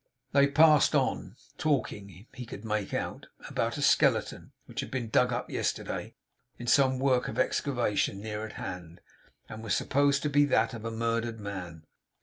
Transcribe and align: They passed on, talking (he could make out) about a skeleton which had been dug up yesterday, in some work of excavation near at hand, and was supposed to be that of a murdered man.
They 0.31 0.47
passed 0.47 0.95
on, 0.95 1.35
talking 1.59 2.25
(he 2.33 2.45
could 2.47 2.65
make 2.65 2.91
out) 2.91 3.27
about 3.47 3.77
a 3.77 3.83
skeleton 3.83 4.51
which 4.65 4.79
had 4.79 4.89
been 4.89 5.09
dug 5.11 5.31
up 5.31 5.51
yesterday, 5.51 6.15
in 6.57 6.65
some 6.65 6.97
work 6.97 7.27
of 7.27 7.37
excavation 7.37 8.19
near 8.19 8.43
at 8.43 8.53
hand, 8.53 9.01
and 9.47 9.63
was 9.63 9.75
supposed 9.75 10.23
to 10.23 10.29
be 10.31 10.43
that 10.45 10.73
of 10.73 10.85
a 10.85 10.91
murdered 10.91 11.39
man. 11.39 11.85